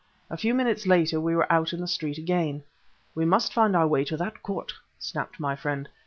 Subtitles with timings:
[0.31, 2.63] A few minutes later we were out in the street again.
[3.13, 5.89] "We must find our way to that court!" snapped my friend.